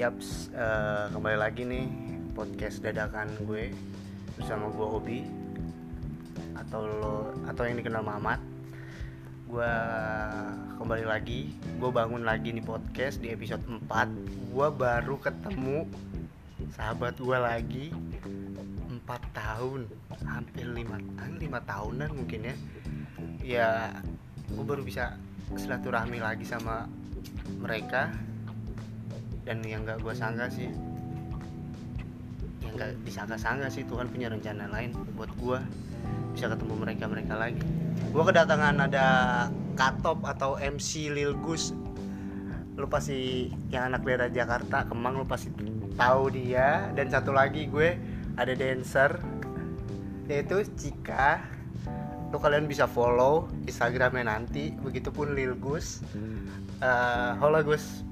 [0.00, 1.84] Yaps, eh, kembali lagi nih
[2.32, 3.68] podcast dadakan gue
[4.32, 5.18] bersama gue Obi
[6.56, 8.40] atau lo atau yang dikenal Mamat.
[9.44, 9.72] Gue
[10.80, 15.84] kembali lagi, gue bangun lagi nih podcast di episode 4 Gue baru ketemu
[16.72, 17.86] sahabat gue lagi
[18.24, 19.04] 4
[19.36, 19.84] tahun,
[20.24, 22.56] hampir 5 lima tahunan mungkin ya.
[23.44, 23.68] Ya,
[24.48, 25.20] gue baru bisa
[25.60, 26.88] silaturahmi lagi sama
[27.60, 28.29] mereka
[29.44, 30.68] dan yang gak gue sangka sih
[32.64, 35.58] yang gak disangka-sangka sih Tuhan punya rencana lain buat gue
[36.34, 37.62] bisa ketemu mereka mereka lagi.
[38.14, 39.06] Gue kedatangan ada
[39.74, 41.74] Katop atau MC Lil Gus.
[42.78, 45.50] Lu pasti yang anak daerah Jakarta Kemang lu pasti
[45.98, 46.88] tahu dia.
[46.94, 47.96] Dan satu lagi gue
[48.38, 49.20] ada dancer
[50.30, 51.42] yaitu Cika.
[52.30, 54.70] Lu kalian bisa follow Instagramnya nanti.
[54.78, 56.04] Begitupun Lil Gus.
[56.80, 58.06] Uh, halo Gus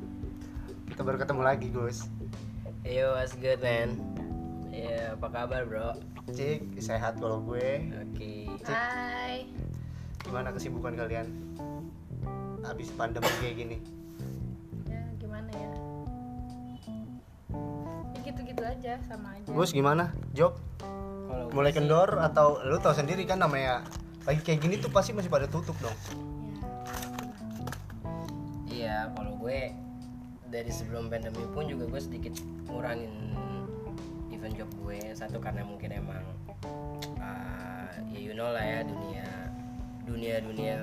[0.99, 2.11] kita baru ketemu lagi Gus
[2.83, 4.03] Yo, what's good man?
[4.67, 5.95] Ya, apa kabar bro?
[6.27, 8.51] Cik sehat kalau gue Oke.
[8.67, 9.47] Hai.
[10.27, 11.55] gimana kesibukan kalian
[12.67, 13.79] habis pandemi kayak gini
[14.91, 15.71] Ya gimana ya?
[18.11, 19.47] Ya gitu-gitu aja sama aja.
[19.47, 23.87] Gus gimana job Kalau mulai gue sih- kendor atau lu tahu sendiri kan namanya
[24.27, 25.95] lagi kayak gini tuh pasti masih pada tutup dong
[28.67, 29.87] Iya, kalau gue
[30.49, 32.35] dari sebelum pandemi pun juga gue sedikit
[32.69, 33.13] ngurangin
[34.33, 34.99] event job gue.
[35.13, 36.25] Satu karena mungkin emang
[37.21, 39.29] uh, ya you know lah ya dunia
[40.09, 40.75] dunia dunia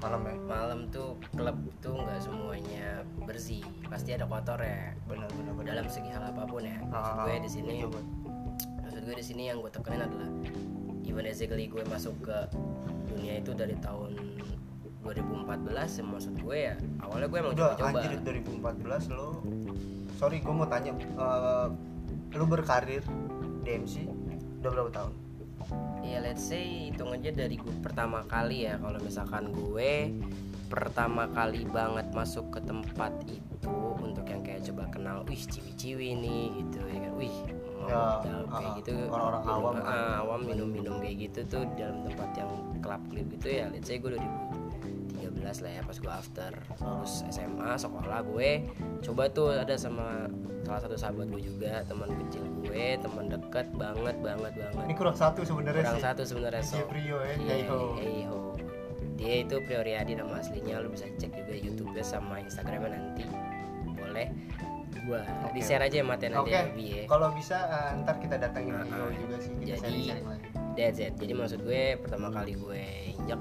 [0.00, 0.36] malam ya?
[0.48, 3.64] malam tuh klub tuh nggak semuanya bersih.
[3.88, 5.52] Pasti ada kotor ya benar benar.
[5.64, 6.76] Dalam segi hal apa pun ya.
[6.84, 8.04] Maksud Ah, gue di sini betul, betul.
[8.84, 10.30] maksud gue di sini yang gue tekenin adalah
[11.04, 12.38] even basically gue masuk ke
[13.08, 14.14] dunia itu dari tahun
[15.02, 15.64] 2014
[15.96, 17.98] ya maksud gue ya awalnya gue emang udah coba-coba.
[17.98, 19.28] anjir 2014 lo
[20.14, 21.66] sorry gue mau tanya eh,
[22.32, 23.02] lu berkarir
[23.60, 23.94] di MC
[24.60, 25.12] udah berapa tahun?
[26.02, 30.12] Ya let's say hitung aja dari gue pertama kali ya kalau misalkan gue
[30.66, 36.44] pertama kali banget masuk ke tempat itu untuk yang kayak coba kenal wih ciwi-ciwi nih
[36.56, 37.12] gitu ya kan.
[37.14, 37.36] Wih
[37.74, 39.84] mau Ya, modal kayak ah, gitu orang-orang minum- awam kan.
[40.18, 44.10] awam minum-minum kayak gitu tuh dalam tempat yang klub klub gitu ya let's say gue
[45.50, 46.50] 2013 lah ya pas gue after
[46.80, 48.50] lulus SMA sekolah gue
[49.02, 50.30] coba tuh ada sama
[50.62, 55.16] salah satu sahabat gue juga teman kecil gue teman deket banget banget banget ini kurang
[55.18, 58.38] satu sebenarnya kurang sih satu sebenarnya so Prio ya Iya, hey ho hey ho.
[59.18, 63.24] dia itu Prioriadi nama aslinya lu bisa cek juga YouTube sama Instagramnya nanti
[63.90, 64.28] boleh
[65.08, 65.56] gua Oke.
[65.56, 67.04] di share aja ya materi nanti Oke, ya ya.
[67.08, 69.12] kalau bisa eh, ntar kita datangin Rio ah.
[69.16, 70.48] juga sih kita Jadi- lagi.
[70.80, 71.12] It.
[71.20, 72.80] Jadi maksud gue pertama kali gue
[73.12, 73.36] injak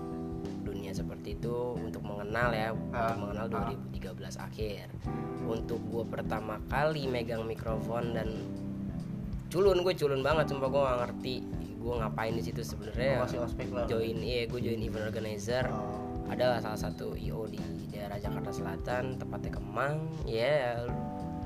[0.89, 3.69] dunia seperti itu untuk mengenal ya, untuk mengenal ah.
[3.93, 4.85] 2013 akhir.
[5.45, 8.49] Untuk gue pertama kali megang mikrofon dan
[9.53, 11.35] culun gue culun banget, sumpah gue gak ngerti
[11.77, 13.21] gue ngapain di situ sebenarnya.
[13.85, 15.69] Join, iya gue join event organizer.
[15.69, 17.61] Oh, adalah salah satu IO di
[17.93, 19.97] daerah Jakarta Selatan tepatnya Kemang
[20.29, 20.77] ya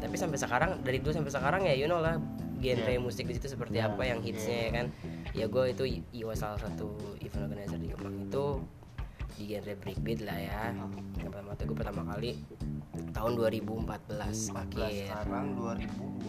[0.04, 2.20] tapi sampai sekarang dari dulu sampai sekarang ya you know lah
[2.60, 3.00] genre Yeah.
[3.00, 4.86] musik di situ seperti Yeah, apa yang hitsnya ya kan
[5.32, 6.92] ya gue itu IO salah satu
[7.24, 8.60] event organizer di Kemang itu
[9.34, 10.92] di genre breakbeat lah ya yang
[11.26, 12.32] pertama itu gue pertama kali
[13.10, 13.90] tahun 2014
[14.54, 16.22] akhir sekarang 2020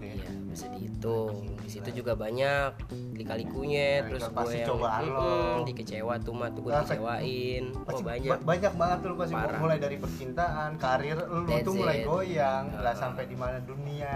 [0.00, 2.70] ya Iya bisa dihitung di situ juga banyak
[3.14, 5.18] lika-likunya Nah, terus gue pasti yang cobaan lo.
[5.20, 9.34] Mm-mm, dikecewa tuh mah tuh gue Nah, dikecewain oh banyak ba- banyak banget tuh pasti
[9.34, 9.58] Parah.
[9.58, 12.06] mulai dari percintaan, karir lu That's tuh mulai it.
[12.06, 14.12] goyang, nggak sampai di mana dunia,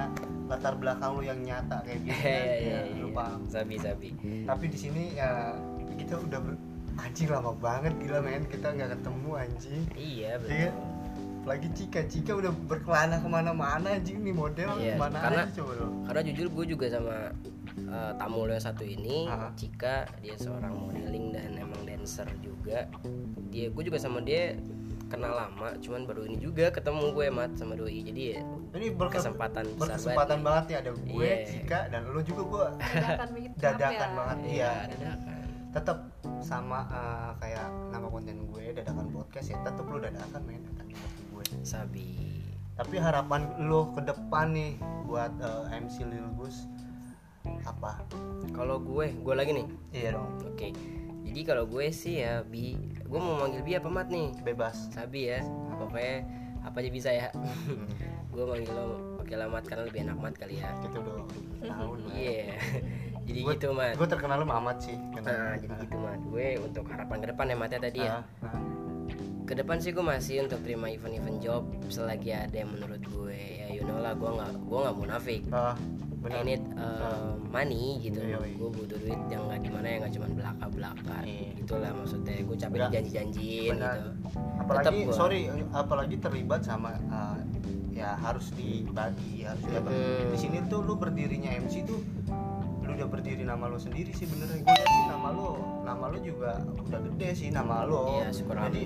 [0.47, 2.79] latar belakang lu yang nyata kayak gitu ya, iya.
[2.97, 3.41] lu paham.
[3.45, 4.09] Sabi sabi.
[4.45, 5.55] Tapi di sini ya
[5.93, 6.41] kita udah.
[6.99, 9.83] Anjing lama banget gila men kita nggak ketemu anjing.
[9.93, 10.69] Iya Iya.
[10.69, 10.71] betul.
[11.43, 15.73] Lagi Cika, Cika udah berkelana ke mana-mana anjing nih model Iya, mana karena- aja coba
[15.75, 15.87] lo.
[16.05, 17.17] Karena jujur gue juga sama
[17.73, 19.49] eh, tamu lo yang satu ini, Ah.
[19.53, 22.85] Cika, dia seorang modeling dan emang dancer juga.
[23.49, 24.55] Dia gue juga sama dia
[25.09, 28.01] kenal lama, cuman baru ini juga ketemu gue mat sama doi.
[28.03, 28.41] Jadi ya
[28.73, 30.65] Ini berke- kesempatan berkesempatan banget.
[30.69, 31.37] ya ada gue, Iya.
[31.45, 33.55] Cika dan lu juga gua Dadakan begitu.
[33.59, 34.15] dadakan ya?
[34.15, 34.53] banget nih.
[34.53, 34.71] iya.
[34.71, 35.39] Iya, dadakan.
[35.73, 35.99] tetap
[36.43, 40.61] sama eh, kayak nama konten gue dadakan podcast ya tetap lu dadakan datangin
[40.99, 42.09] ke gue Sabi.
[42.73, 44.75] tapi harapan lu ke depan nih
[45.07, 46.67] buat eh, MC Lil Gus
[47.63, 48.03] apa
[48.53, 49.67] Kalau gue, gue lagi nih.
[49.91, 50.71] iya dong Oke.
[51.23, 54.31] Jadi kalau gue sih ya bi, gue mau manggil bi apa mat nih?
[54.43, 55.41] bebas Sabi ya.
[55.75, 56.23] Pokoknya
[56.63, 57.33] apa aja bisa ya.
[58.35, 58.87] gue manggil lo
[59.19, 60.71] pakai lamat karena lebih enak mat kali ya.
[60.83, 61.15] kita udah
[61.65, 62.55] tahun Iya.
[63.23, 63.95] Jadi Gue- gitu mat.
[63.95, 66.19] gue terkenal lu Mamat sih Nah, jadi gitu mat.
[66.25, 68.19] Gue untuk harapan ke depan ya matnya tadi ya.
[68.41, 68.61] Ah, ah.
[69.43, 73.67] ke depan sih gue masih untuk terima event-event job selagi ada yang menurut gue ya
[73.71, 78.23] you know lah gue nggak gue nggak munafik ah I benar need uh, money gitu
[78.23, 78.55] Iya, iya.
[78.55, 81.51] gue butuh duit yang nggak gimana yang nggak cuma belaka belaka Iya.
[81.59, 82.79] gitulah maksudnya gue capek
[83.69, 83.93] Benar.
[83.93, 84.09] gitu
[84.57, 85.41] apalagi Tetap gua- sorry
[85.75, 87.37] apalagi terlibat sama uh,
[87.93, 90.31] ya harus dibagi harus dapat Hmm.
[90.31, 92.01] di sini tuh lu berdirinya MC tuh
[93.03, 94.63] udah berdiri nama lu sendiri sih benernya.
[94.63, 95.51] Gue sih nama lu
[95.83, 98.83] nama lu juga udah gede sih nama lu Iya, syukur jadi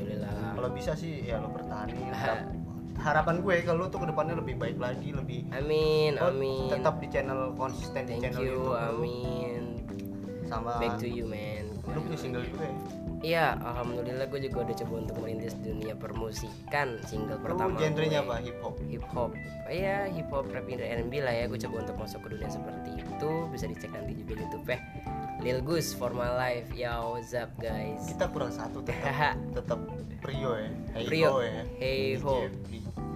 [0.57, 2.49] kalau bisa sih ya lu pertahanin Harap-
[3.07, 6.73] harapan gue kalau lu tuh ke depannya lebih baik lagi lebih amin Oh, amin.
[6.73, 9.63] tetap di channel konsisten di channel you YouTube amin.
[10.49, 11.77] Sama back to you man.
[11.85, 12.77] Lu punya single juga ya
[13.27, 18.31] Iya, alhamdulillah gue juga udah coba untuk merintis dunia permusikan single lu pertama genrenya gue.
[18.31, 19.31] apa hip hop Hip hop,
[19.67, 21.51] iya hip hop, rap, R&B lah ya.
[21.51, 23.31] Gue coba untuk masuk ke dunia seperti itu.
[23.51, 24.79] Bisa dicek nanti juga di YouTube ya.
[25.43, 27.99] Lil Gus for my life, yo what's up guys?
[28.07, 29.79] kita kurang satu tetap tetap
[30.23, 31.29] Prio ya hey Prio.
[31.29, 32.35] ho ya Hey ho.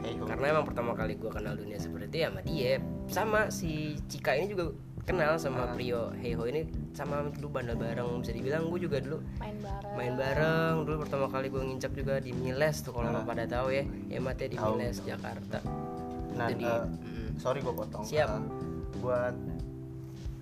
[0.03, 2.73] Hey ho Karena emang pertama kali gue kenal dunia seperti itu ya sama dia.
[3.07, 4.75] Sama si Cika ini juga
[5.07, 5.73] kenal sama Ah.
[5.73, 9.95] Prio Hey ho ini sama dulu bandel bareng bisa dibilang gue juga dulu main bareng.
[9.95, 10.75] main bareng.
[10.85, 13.13] Dulu pertama kali gue ngincap juga di Miles tuh kalau Ah.
[13.15, 13.85] nggak pada tahu ya.
[14.11, 14.75] Ematnya di Tahu.
[14.75, 15.59] Miles Jakarta.
[16.31, 17.29] Nah Jadi, eh, mm.
[17.39, 18.29] sorry gue potong Siap.
[18.29, 18.43] Eh,
[18.99, 19.35] buat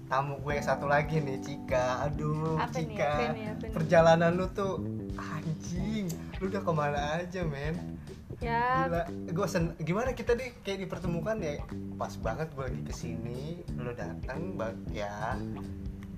[0.08, 2.08] tamu gue yang satu lagi nih Cika.
[2.08, 3.04] Aduh Apa nih, Cika.
[3.04, 3.72] apa nih, apa nih?
[3.76, 4.80] perjalanan lu tuh
[5.14, 6.08] anjing.
[6.40, 7.76] Lu udah ke mana aja men?
[8.38, 8.86] Ya.
[8.86, 11.58] Gila, gue sen gimana kita nih kayak dipertemukan ya?
[11.98, 14.54] Pas banget gue lagi ke sini lu datang
[14.88, 15.34] ya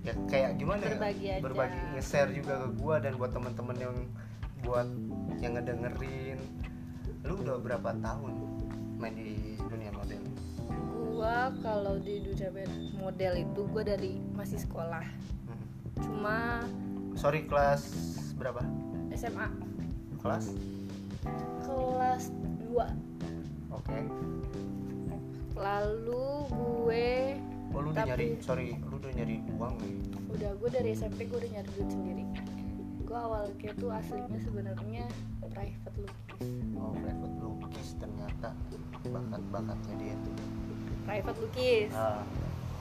[0.00, 0.96] ya kayak gimana ya?
[0.96, 1.42] Berbagi aja.
[1.44, 3.96] berbagi nge-share juga ke gue dan buat teman-teman yang
[4.64, 4.88] buat
[5.40, 6.38] yang ngedengerin.
[7.24, 8.32] Lu udah berapa tahun
[9.00, 10.22] main di dunia model?
[10.96, 12.48] Gua kalau di dunia
[12.96, 15.04] model itu gua dari masih sekolah.
[15.48, 15.64] Hmm.
[16.00, 16.36] cuma
[17.16, 17.92] sorry kelas
[18.40, 18.64] berapa?
[19.12, 19.48] SMA
[20.24, 20.56] kelas?
[21.64, 22.32] Kelas
[22.72, 22.88] 2
[23.72, 23.98] oke.
[25.60, 27.36] Lalu gue
[27.70, 29.94] oh lu udah Tapi- nyari sorry lu udah nyari uang nih
[30.30, 32.24] udah gue dari SMP gue udah nyari duit sendiri.
[33.02, 35.04] Gue awalnya tuh aslinya sebenarnya
[35.42, 36.46] private lukis.
[36.78, 38.54] Oh private lukis ternyata.
[39.02, 40.34] Bakat-bakatnya dia tuh.
[41.02, 41.90] Private lukis.
[41.90, 42.22] Ah.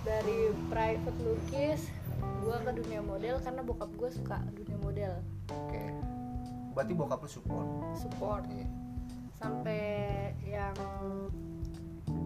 [0.06, 1.89] Dari private lukis
[2.21, 5.12] gue ke dunia model karena bokap gue suka dunia model.
[5.50, 5.83] Oke.
[6.77, 7.68] Berarti bokap lu support?
[7.97, 8.45] Support.
[8.47, 8.68] Iya.
[9.39, 10.75] sampai yang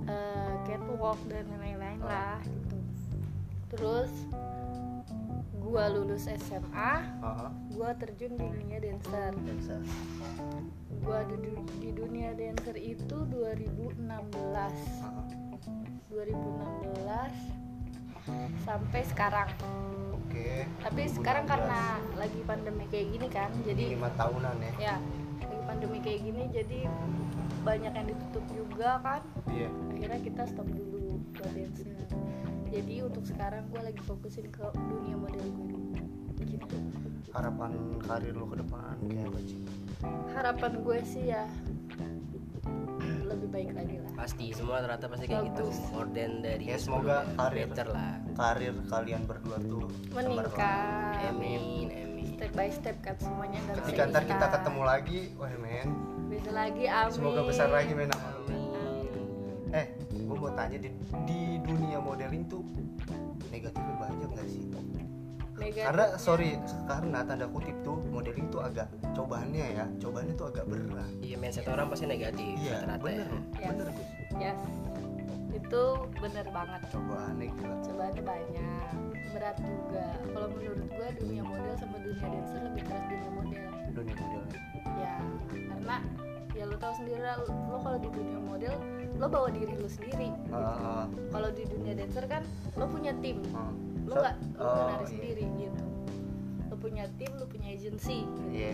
[0.09, 2.07] eh, catwalk dan lain-lain Oh.
[2.07, 2.77] lah gitu
[3.69, 4.11] terus
[5.55, 6.93] gue lulus SMA
[7.23, 9.81] Ah, gue terjun di dunia dancer dancer.
[10.93, 14.03] gue di, di dunia dancer itu 2016
[15.01, 15.25] Ah,
[16.07, 17.33] 2016
[18.61, 19.49] sampai sekarang
[20.13, 20.63] Oke.
[20.79, 21.81] tapi sekarang karena
[22.13, 24.73] lagi pandemi kayak gini kan jadi lima tahunan ya.
[24.79, 24.95] ya
[25.41, 26.79] lagi pandemi kayak gini jadi
[27.63, 29.21] banyak yang ditutup juga kan.
[29.47, 29.69] Iya.
[29.95, 31.87] akhirnya kita stop dulu buat dancer
[32.73, 35.93] jadi untuk sekarang gue lagi fokusin ke dunia model gue dulu.
[36.41, 36.75] Gitu.
[37.29, 37.71] Harapan
[38.01, 39.59] karir lu ke depan kayak apa sih?
[40.33, 41.45] harapan gue sih ya
[43.23, 44.11] lebih baik lagi lah.
[44.17, 45.69] Pasti semua rata pasti kayak gitu.
[45.93, 47.37] More than dari Ya, semoga sebelumnya.
[47.39, 48.13] karir- better lah.
[48.33, 51.29] Karir kalian berdua tuh meningkat.
[51.29, 51.61] Amin
[51.93, 52.25] amin.
[52.33, 55.89] Step by step kan semuanya Ketika ntar kita ketemu lagi, wah men,
[56.35, 58.09] bisa lagi amin semoga besar lagi men.
[59.71, 60.89] Eh, gue mau tanya di,
[61.25, 62.61] di dunia modeling tuh
[63.49, 64.69] negatifnya banyak gak sih?
[65.53, 66.49] Negatifnya- Karena sorry,
[66.85, 71.09] karena tanda kutip tuh modeling tuh agak cobaannya ya, cobaannya tuh agak berat.
[71.19, 73.33] iya mindset orang pasti negatif Iya, rata-rata bener, ya.
[73.33, 73.65] Yes.
[73.67, 74.09] bener Gus.
[74.35, 74.59] yes
[75.53, 75.83] itu
[76.15, 77.75] bener banget Cobaannya gila.
[77.83, 78.82] cobaannya banyak
[79.33, 84.15] berat juga kalau menurut gue dunia model sama dunia dancer lebih berat dunia model Dunia
[84.15, 84.59] modelnya.
[84.95, 85.13] ya
[85.67, 85.97] karena
[86.53, 88.73] ya lo tau sendiri lah, lo kalau di dunia model
[89.13, 92.41] lo bawa diri lo sendiri Ah, kalau di dunia dancer kan
[92.73, 93.69] lo punya tim ah.
[94.03, 95.09] lo So- nggak lo oh, nggak nari iya.
[95.09, 95.83] sendiri gitu
[96.63, 98.41] lo punya tim lo punya agency gitu.
[98.49, 98.73] Iya.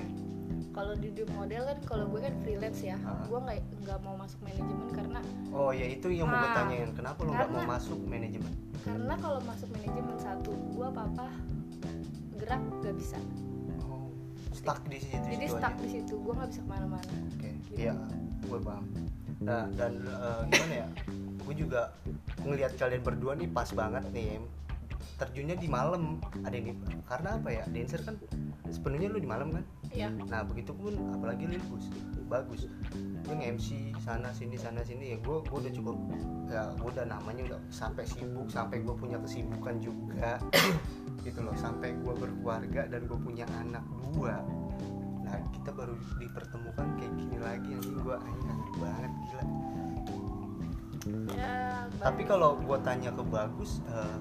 [0.80, 2.96] Kalau di dunia model kan kalau gue kan freelance ya
[3.28, 5.20] gue nggak nggak mau masuk manajemen karena
[5.52, 6.90] Oh ya itu yang mau gue tanyain.
[6.96, 8.54] Kenapa lo nggak mau masuk manajemen?
[8.80, 11.28] karena kalau masuk manajemen satu gue apa apa
[12.40, 13.20] gerak gak bisa
[13.84, 14.08] Oh,
[14.56, 15.20] stuck di situ.
[15.20, 15.84] jadi situ stuck aja.
[15.84, 17.50] di situ gue nggak bisa ke mana-mana Oke.
[17.68, 17.76] Gitu.
[17.76, 17.94] Iya,
[18.48, 18.86] gue paham.
[19.44, 20.88] Nah dan eh, gimana ya?
[21.44, 21.82] Gue juga
[22.40, 24.40] ngelihat kalian berdua nih pas banget nih.
[25.20, 26.24] Terjunnya di malam.
[26.48, 27.64] Ada yang di karena apa ya?
[27.68, 28.16] Dancer kan
[28.66, 29.64] sepenuhnya lu di malam kan?
[29.90, 30.14] Iya.
[30.30, 31.90] Nah begitu pun apalagi Lilbus
[32.30, 32.70] bagus.
[33.26, 35.14] Gue nge-MC sana sini sana sini.
[35.14, 35.98] Ya gue gue udah cukup
[36.50, 40.38] ya gue udah namanya udah sampai sibuk sampai gue punya kesibukan juga.
[41.26, 41.58] Gitu loh.
[41.58, 43.82] Sampai gue berkeluarga dan gue punya anak
[44.14, 44.46] dua.
[45.26, 47.70] Nah kita baru dipertemukan kayak gini lagi.
[47.74, 49.44] Anjing gue kangen banget gila.
[51.34, 54.18] Ya tapi kalau gue tanya ke bagus eh,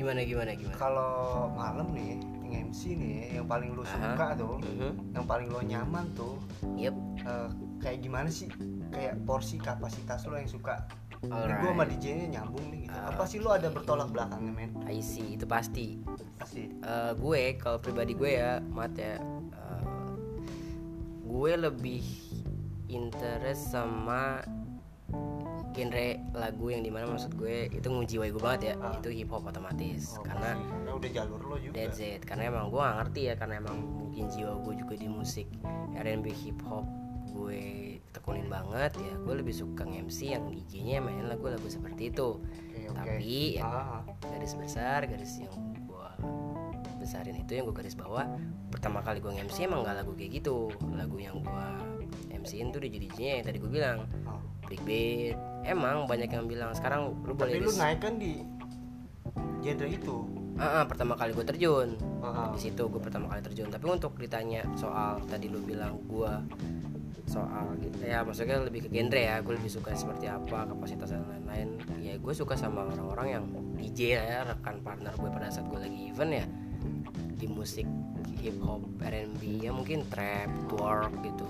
[0.00, 0.76] gimana gimana gimana?
[0.80, 1.12] kalau
[1.52, 2.16] malam nih
[2.50, 3.94] yang MC nih yang paling lu Aha.
[3.94, 4.92] suka tuh Mhm.
[5.14, 6.34] yang paling lo nyaman tuh
[6.74, 6.94] Yep.
[7.22, 8.50] eh, kayak gimana sih
[8.90, 10.84] kayak porsi kapasitas lo yang suka
[11.20, 12.96] ini gue sama DJ nya nyambung nih gitu.
[12.98, 16.00] apa sih lo ada bertolak belakangnya men I see itu pasti
[16.36, 19.20] pasti Eh, gue kalau pribadi gue ya mat ya
[19.52, 20.12] eh,
[21.22, 22.02] gue lebih
[22.88, 24.42] interest sama
[25.80, 28.92] genre lagu yang di mana maksud gue itu ngejiwai gue banget ya Ah.
[28.94, 32.68] itu hip hop otomatis Oh, karena karena udah jalur lo juga that's it karena emang
[32.68, 35.48] gue gak ngerti ya karena emang mungkin jiwa gue juga di musik
[35.94, 36.84] R&B hip hop
[37.30, 37.62] gue
[38.10, 42.92] tekunin banget ya gue lebih suka MC yang DJ-nya mainin lagu-lagu seperti itu oke.
[42.92, 44.02] tapi ya Ah, ah.
[44.26, 45.54] garis besar garis yang
[45.86, 46.10] gua
[46.96, 48.26] besarin itu yang gue garis bawah
[48.68, 51.78] pertama kali gue MC emang gak lagu kayak gitu lagu yang gua
[52.30, 54.40] MC-in tuh di DJ-nya yang tadi gue bilang Ah.
[54.70, 55.36] Break beat
[55.66, 58.46] emang banyak yang bilang sekarang lu boleh tapi lu naik kan di
[59.60, 60.16] genre itu.
[60.60, 61.96] Ah, ah, pertama kali gue terjun.
[62.20, 62.48] Ah, ah.
[62.52, 63.68] di situ gue pertama kali terjun.
[63.72, 66.40] Tapi untuk ditanya soal tadi lu bilang gua
[67.30, 71.22] soal gitu ya maksudnya lebih ke genre ya gue lebih suka seperti apa kapasitas dan
[71.28, 71.78] lain-lain.
[72.02, 73.44] Ya gue suka sama orang-orang yang
[73.78, 76.46] DJ ya rekan partner gue pada saat gue lagi event ya.
[77.40, 77.86] Di musik
[78.40, 81.44] hip hop R&B ya mungkin trap twerk gitu.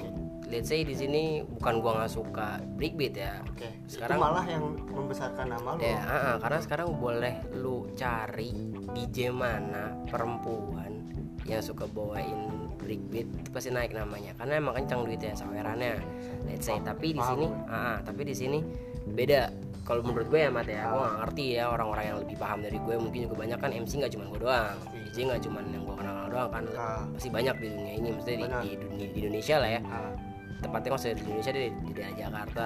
[0.50, 3.38] Let's say di sini bukan gua nggak suka breakbeat ya.
[3.46, 5.80] Oke sekarang itu malah yang membesarkan nama lo.
[5.82, 8.50] Ya, ah, karena sekarang boleh lu cari
[8.90, 11.06] DJ mana perempuan
[11.46, 14.34] yang suka bawain breakbeat itu pasti naik namanya.
[14.34, 16.02] Karena emang kencang duitnya sawerannya.
[16.50, 18.58] Let's say tapi di sini ah, ah, tapi di sini
[19.06, 19.70] beda.
[19.80, 22.78] Kalau menurut gue ya mat ya gue gak ngerti ya orang-orang yang lebih paham dari
[22.78, 22.94] gue.
[22.98, 24.78] Mungkin juga banyak kan MC nggak cuma gue doang
[25.10, 26.64] DJ nggak cuma yang gue kenal doang kan.
[26.78, 27.02] Ah.
[27.12, 29.80] pasti banyak di dunia ini maksudnya di, di, di Indonesia lah ya.
[29.84, 30.12] Ah,
[30.62, 32.64] tepatnya maksudnya di Indonesia di, di daerah Jakarta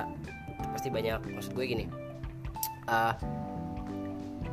[0.70, 1.18] pasti banyak.
[1.34, 1.86] Maksud gue gini
[2.88, 3.14] ah,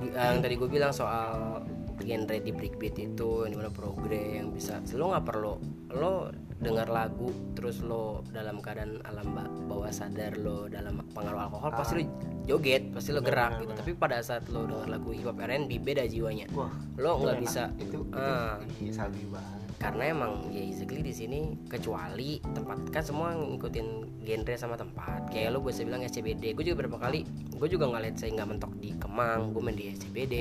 [0.01, 1.61] yang tadi gue bilang soal
[2.01, 5.53] genre di breakbeat itu yang di mana progre yang bisa lo nggak perlu
[5.93, 11.73] lo dengar lagu terus lo dalam keadaan alam ba- bawah sadar lo dalam pengaruh alkohol
[11.73, 12.03] pasti lo
[12.45, 13.69] joget pasti lo gerak benar, gitu.
[13.73, 13.79] benar.
[13.81, 16.45] tapi pada saat lo dengar lagu hip hop R&B beda jiwanya.
[16.53, 16.69] Wah
[17.01, 18.61] lo nggak bisa itu itu ah.
[18.77, 19.59] iya, sabi banget.
[19.81, 23.87] Karena emang ya exactly di sini kecuali tempat kan semua ngikutin
[24.21, 25.33] genre sama tempat.
[25.33, 27.25] Kayak lu bisa bilang SCBD gue juga beberapa kali
[27.57, 30.35] gue juga nggak lihat saya nggak mentok di Kemang gue main di SCBD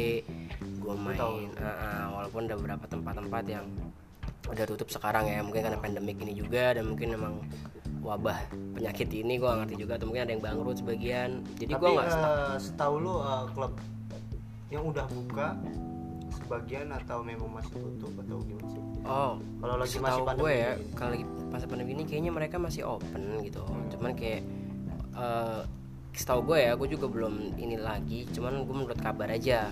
[0.80, 3.64] gue main ah, ah, walaupun ada beberapa tempat-tempat yang
[4.50, 5.40] udah tutup sekarang ya.
[5.40, 7.34] Mungkin karena pandemik ini juga dan mungkin emang
[8.00, 8.38] wabah
[8.74, 11.44] penyakit ini gue ngerti juga atau mungkin ada yang bangkrut sebagian.
[11.60, 13.72] Jadi gue nggak eh, setahu lo eh, klub
[14.70, 15.48] yang udah buka
[16.30, 18.82] sebagian atau memang masih tutup atau gimana sih?
[19.04, 22.82] Oh kalau lagi masih pandemi gue ya kalau lagi pas pandemi ini kayaknya mereka masih
[22.88, 23.62] open gitu.
[23.94, 24.42] Cuman kayak
[25.14, 25.62] eh
[26.10, 28.26] setahu gue ya gue juga belum ini lagi.
[28.32, 29.68] Cuman gue menurut kabar aja.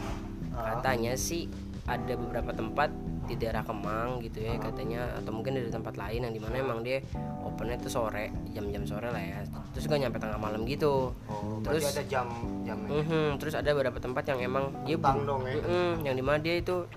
[0.59, 0.83] Ah.
[0.83, 1.47] katanya sih
[1.87, 2.91] ada beberapa tempat
[3.29, 5.13] di daerah Kemang gitu ya katanya.
[5.15, 7.05] Atau mungkin dari tempat lain yang di mana emang dia
[7.45, 9.45] opennya tuh sore jam-jam sore lah ya.
[9.77, 11.13] Terus gak nyampe tengah malam gitu.
[11.29, 12.27] Oh terus ada jam
[12.65, 15.61] jamnya Mhm, terus ada beberapa tempat yang emang dia bu- dong ya.
[15.61, 16.89] Mhm, yang di mana dia itu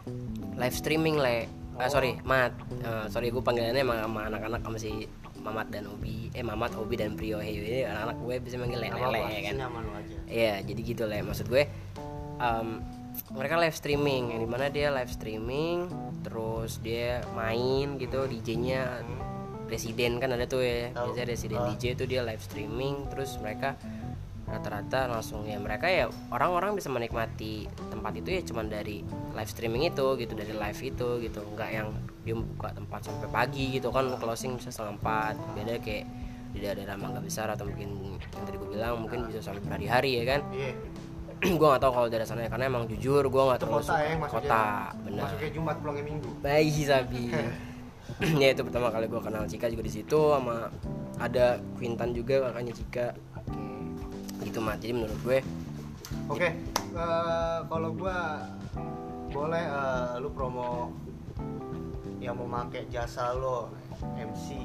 [0.56, 1.46] live streaming le.
[1.76, 2.54] Ah, sorry mat.
[2.80, 4.92] Eh, sorry gue panggilannya emang sama anak-anak sama si
[5.42, 6.30] Mamat dan Obi.
[6.32, 9.56] Eh Mamat Obi dan Prio Hey ini anak-anak gue bisa manggil lele ya kan?
[10.30, 11.66] Iya jadi gitu le maksud gue.
[12.38, 12.68] Em,
[13.30, 15.88] mereka live streaming yang di mana dia live streaming
[16.26, 19.06] terus dia main gitu DJ-nya
[19.72, 20.92] residen kan ada tuh ya.
[20.92, 21.68] Biasanya residen Ah.
[21.72, 23.78] DJ tuh dia live streaming terus mereka
[24.52, 29.00] rata-rata langsung ya mereka ya orang-orang bisa menikmati tempat itu ya cuman dari
[29.32, 31.40] live streaming itu gitu dari live itu gitu.
[31.56, 31.88] Nggak yang
[32.28, 35.36] dia buka tempat sampai pagi gitu kan closing bisa setengah empat.
[35.56, 36.06] Beda kayak
[36.52, 40.24] di daerah Mangga Besar atau mungkin yang tadi gue bilang mungkin bisa sampai berhari-hari ya
[40.36, 40.42] kan.
[40.52, 40.76] Iya
[41.60, 44.02] gue nggak tahu kalau daerah sana ya, karena emang jujur gue itu terlalu kota suka
[44.06, 44.64] ya kota
[45.02, 45.24] benar.
[45.26, 46.30] masuknya Jumat pulangnya Minggu.
[46.46, 47.24] Baik sabi
[48.42, 50.70] ya itu pertama kali gue kenal Cika juga di situ sama
[51.18, 53.08] ada Quintan juga kakaknya Cika.
[54.42, 55.40] Gitu mah jadi menurut gue
[56.28, 58.46] oke eh, kalau gua
[59.32, 60.92] boleh eh, lu promo
[62.22, 63.74] yang memakai jasa lo
[64.18, 64.62] MC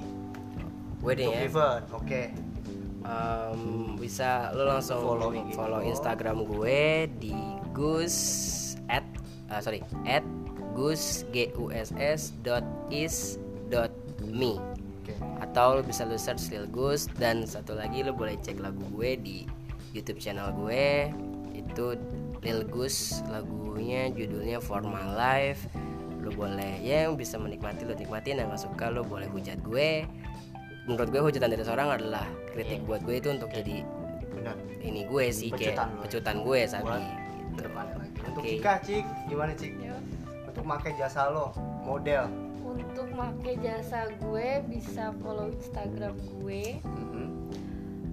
[1.01, 1.47] gue deh untuk ya?
[1.47, 2.23] event oke
[3.05, 5.85] em, bisa lo langsung Follow follow, lo.
[5.85, 7.37] Instagram gue di
[7.77, 8.17] gus
[8.89, 9.05] at
[9.53, 10.25] ah, sorry at
[10.73, 13.93] gus g u s s dot is dot
[14.25, 14.61] me.
[15.03, 15.15] Oke.
[15.41, 19.17] Atau lo bisa lo search Lil Gus dan satu lagi lo boleh cek lagu gue
[19.19, 19.37] di
[19.95, 21.11] YouTube channel gue.
[21.57, 21.97] Itu
[22.45, 25.71] Lil Gus lagunya judulnya For My Life.
[26.21, 30.03] Lu boleh ya yang bisa menikmati lu nikmatin yang gak suka lu boleh hujat gue
[30.87, 33.83] menurut gue hujatan dari seorang adalah kritik buat gue itu untuk jadi
[34.33, 36.01] benar ini gue sih kayak Pecutan lu.
[36.01, 36.87] pecutan gue Buat gitu.
[36.87, 37.13] Lagi.
[38.27, 38.51] untuk Oke.
[38.53, 39.97] Cika cik gimana cik Ya.
[40.45, 41.51] untuk pakai jasa lo
[41.83, 42.25] model
[42.63, 47.27] untuk make jasa gue bisa follow instagram gue Mhm.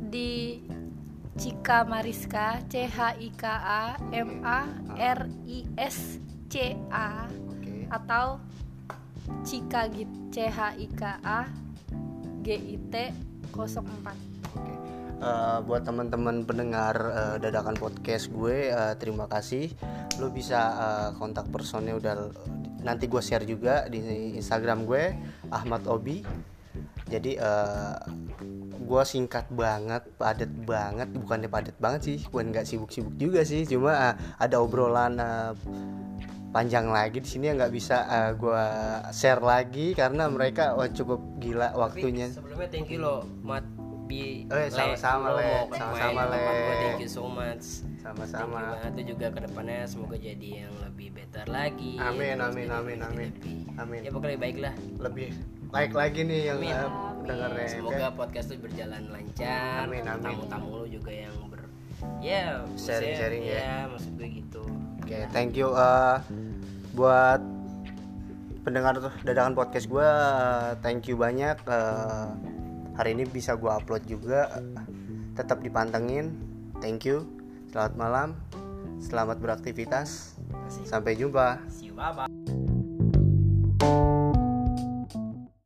[0.08, 0.62] di
[1.34, 7.90] Cika Mariska C H I K A M A R I S C A oke
[7.90, 8.38] atau
[9.42, 11.50] Cika Git C H I K A
[12.44, 12.96] G I T
[13.56, 13.80] 04
[14.60, 14.74] Oke.
[15.24, 19.72] Eh, buat teman-teman pendengar eh, dadakan podcast gue eh, terima kasih.
[20.20, 22.16] Lo bisa eh, kontak personnya udah
[22.84, 24.04] nanti gue share juga di
[24.36, 25.16] Instagram gue
[25.56, 26.20] Ahmad Obi.
[27.08, 27.96] Jadi eh,
[28.84, 34.12] gue singkat banget padat banget bukannya padat banget sih bukan nggak sibuk-sibuk juga sih cuma
[34.12, 35.52] eh, ada obrolan eh,
[36.54, 38.64] panjang lagi di sini yang nggak bisa eh, gue
[39.10, 43.66] share lagi karena mereka wah, cukup gila waktunya Tapi sebelumnya thank you lo mat
[44.04, 45.66] bi Eh, sama-sama, lo Le.
[45.72, 46.38] Sama-sama, Le.
[46.78, 51.96] thank you so much sama-sama tuh juga ke depannya semoga jadi yang lebih better lagi
[51.98, 53.30] Amin, amin, amin, amin.
[53.74, 54.00] Amin.
[54.04, 55.32] ya pokoknya baik lah lebih
[55.72, 56.76] baik lagi nih yang Amin.
[56.76, 56.90] eh,
[57.24, 60.22] dengarnya semoga podcast tuh berjalan lancar Amin, amin.
[60.22, 61.64] tamu-tamu lu juga yang ber
[62.20, 63.56] ya maksudnya- Sharing-sharing ya.
[63.58, 64.64] ya maksud gue gitu
[65.04, 66.18] oke thank you eh,
[66.96, 67.44] buat
[68.64, 68.96] pendengar
[69.28, 72.28] dadakan podcast gue eh, thank you banyak eh,
[72.96, 74.48] hari ini bisa gue upload juga
[75.36, 76.32] tetap dipantengin
[76.80, 77.28] thank you
[77.76, 78.30] selamat malam
[79.04, 80.40] selamat beraktivitas
[80.88, 81.60] sampai jumpa.
[81.68, 82.33] See you bye bye